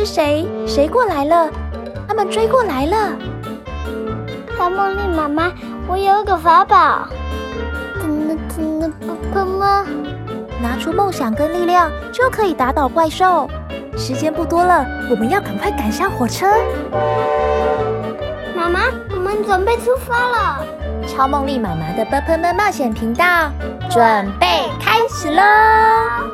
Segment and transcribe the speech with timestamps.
[0.00, 0.48] 是谁？
[0.66, 1.50] 谁过来了？
[2.08, 3.12] 他们追过来了。
[4.56, 5.52] 超梦莉妈妈，
[5.86, 7.06] 我有个法宝，
[8.00, 8.90] 真的真的？
[10.62, 13.46] 拿出梦想跟力量，就可以打倒怪兽。
[13.94, 16.46] 时间不多了，我们要赶快赶上火车。
[18.56, 18.80] 妈妈，
[19.10, 20.64] 我们准备出发了。
[21.06, 23.50] 超梦丽妈妈的“啵喷们”冒险频道，
[23.90, 24.46] 准备
[24.80, 26.29] 开始喽！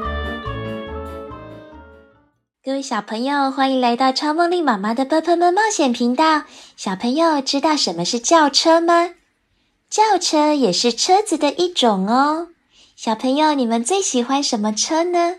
[2.66, 6.42] 各位小朋友，欢迎来到超梦丽妈妈的“啵喷们”冒险频道。
[6.76, 9.10] 小朋友知道什么是轿车吗？
[9.88, 12.48] 轿车也是车子的一种哦。
[12.96, 15.36] 小朋友，你们最喜欢什么车呢？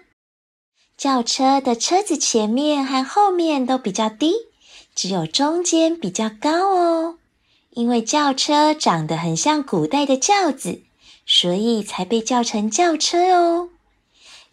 [0.96, 4.34] 轿车的车子前面和后面都比较低，
[4.96, 7.18] 只有中间比较高哦。
[7.72, 10.84] 因为轿车长得很像古代的轿子，
[11.26, 13.68] 所以才被叫成轿车哦。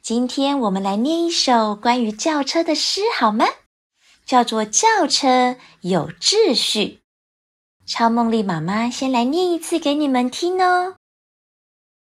[0.05, 3.47] 今天我们来念一首关于轿车的诗，好吗？
[4.27, 6.81] 叫做《轿车有秩序》。
[7.87, 10.97] 超梦莉妈妈先来念一次给你们听哦。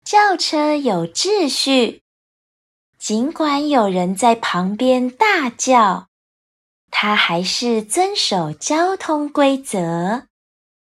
[0.02, 2.00] 轿车有秩序。
[2.98, 6.06] 尽管有人在旁边大叫，
[6.91, 10.27] 他还是遵守交通规则，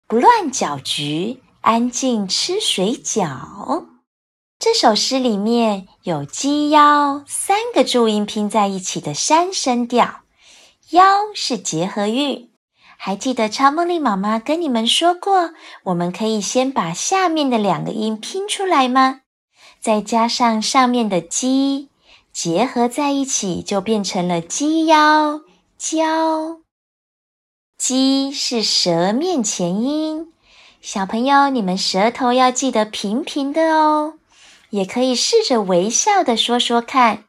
[0.07, 3.96] 不乱搅局，安静吃水饺。
[4.59, 10.23] 这首诗里面有“鸡腰”三个注音拼在一起的三声调
[10.91, 11.05] ，“腰”
[11.37, 12.51] 是结合韵。
[12.97, 15.51] 还记得超梦莉妈妈跟你们说过，
[15.85, 19.21] 我们可以先把下面的两个音拼出来吗？
[19.79, 21.91] 再加上上面的“鸡”。
[22.33, 25.43] 结合在一起就变成了“鸡腰
[25.79, 26.61] 交
[27.77, 30.33] ”，“鸡”是舌面前音。
[30.81, 34.15] 小朋友，你们舌头要记得平平的哦。
[34.71, 37.25] 也可以试着微笑的说说看，“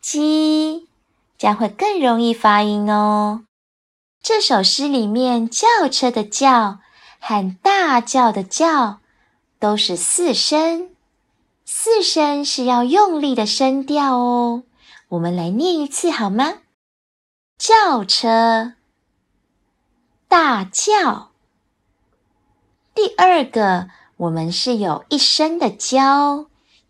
[0.00, 0.88] 鸡”，
[1.38, 3.44] 将会更容易发音哦。
[4.22, 6.78] 这首诗里面，轿车的“轿”
[7.20, 9.00] 和大叫的“叫”
[9.58, 10.90] 都是四声。
[11.64, 14.62] 四声是要用力的声调哦，
[15.08, 16.58] 我们来念一次好吗？
[17.58, 18.74] 轿车，
[20.28, 21.30] 大叫。
[22.94, 26.46] 第二个，我们是有一声的交，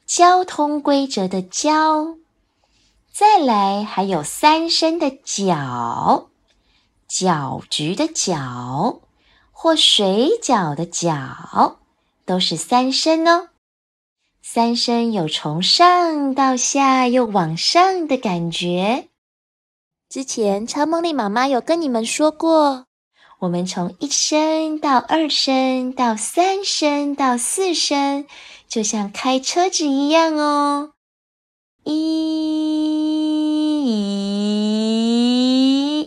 [0.07, 2.17] 交通规则的交。
[3.13, 6.29] 再来，还有三声的角，
[7.09, 9.01] 搅局的搅，
[9.51, 11.77] 或水饺的饺，
[12.25, 13.49] 都是三声哦。
[14.43, 19.09] 三声有从上到下又往上的感觉。
[20.09, 22.87] 之前超梦莉妈妈有跟你们说过，
[23.41, 28.25] 我们从一声到二声到三声到四声，
[28.67, 30.93] 就像开车子一样哦。
[31.85, 31.93] 一，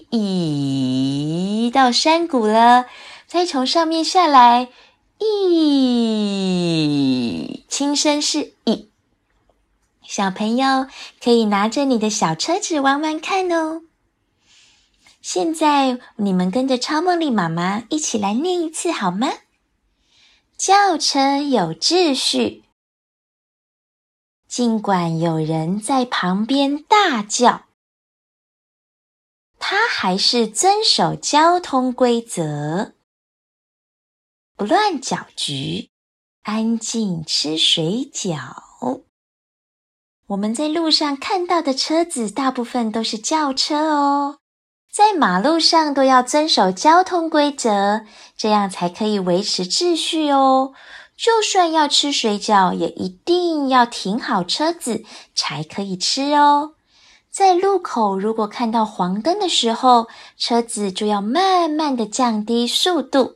[0.10, 2.88] 一到山谷了，
[3.28, 4.70] 再从上面下来，
[5.20, 5.70] 一。
[7.70, 8.90] 轻声是一，
[10.04, 10.88] 小朋友
[11.24, 13.84] 可以拿着你的小车子玩玩看哦。
[15.32, 19.28] 现在你们跟着超梦莉妈妈一起来念一次好吗？
[20.58, 22.64] 轿车有秩序，
[24.48, 27.68] 尽管有人在旁边大叫，
[29.60, 32.96] 他还是遵守交通规则，
[34.56, 35.92] 不乱搅局。
[36.42, 39.04] 安静吃水饺。
[40.26, 44.40] 我们在路上看到的车子，大部分都是轿车哦。
[44.92, 48.02] 在马路上都要遵守交通规则，
[48.36, 50.74] 这样才可以维持秩序哦。
[51.16, 55.04] 就算要吃水饺，也一定要停好车子
[55.36, 56.72] 才可以吃哦。
[57.30, 60.08] 在路口，如果看到黄灯的时候，
[60.38, 63.36] 车子就要慢慢的降低速度。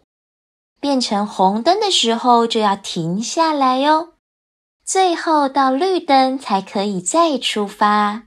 [0.79, 4.13] 变成红灯的时候就要停下来哟，
[4.85, 8.23] 最后到绿灯才可以再出发。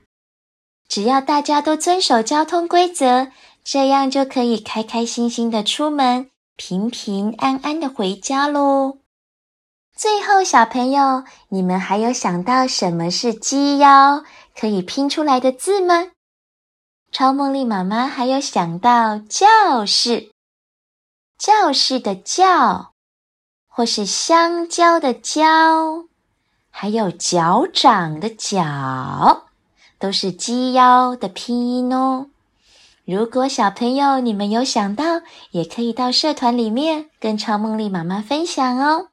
[0.87, 3.31] 只要大家都遵守交通规则，
[3.63, 8.99] 这样就可以开开心心的出门，平平安安的回家喽。
[9.95, 14.23] 最后，小朋友，你们还有想到什么是“鸡腰”
[14.55, 16.11] 可以拼出来的字吗？
[17.11, 20.31] 超梦莉妈妈还有想到“教室”。
[21.39, 22.93] 教室的教，
[23.67, 26.05] 或是香蕉的蕉，
[26.69, 29.46] 还有脚掌的脚，
[29.99, 32.27] 都是鸡腰的拼音哦。
[33.05, 35.21] 如果小朋友你们有想到，
[35.51, 39.09] 也可以到社团里面跟超梦莉妈妈分享哦。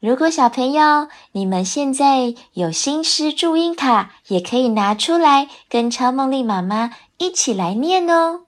[0.00, 8.46] 如果小朋友你们现在有新诗注音卡，也可以拿出来跟超梦莉妈妈一起来念哦。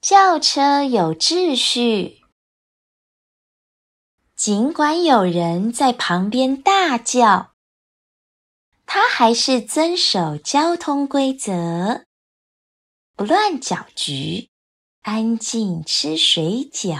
[0.00, 2.18] 轿车有秩序，
[4.36, 7.52] 尽管有人在旁边大叫，
[8.90, 12.04] 他还是遵守交通规则，
[13.14, 14.48] 不乱搅局，
[15.02, 16.96] 安静吃水饺。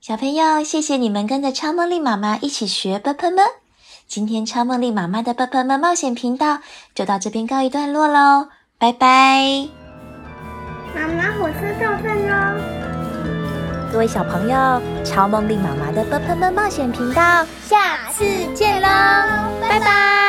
[0.00, 3.44] 小朋友，谢谢你们跟着超梦丽妈妈一起学“啵啵们”。
[4.08, 6.60] 今天超梦丽妈妈的“啵啵们”冒险频道
[6.94, 8.48] 就到这边告一段落喽，
[8.78, 9.68] 拜拜！
[10.94, 12.62] 妈妈，火车到站喽！
[13.92, 18.24] 各位小朋友，超梦丽妈妈的“啵喷们”冒险频道下次
[18.54, 18.88] 见喽，
[19.60, 20.21] 拜拜！